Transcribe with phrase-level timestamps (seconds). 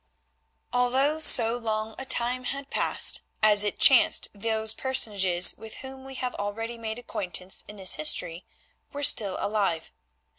[0.73, 6.15] Although so long a time had passed, as it chanced those personages with whom we
[6.15, 8.43] have already made acquaintance in this history
[8.93, 9.91] were still alive.